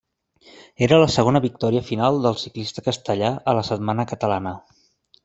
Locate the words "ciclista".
2.45-2.85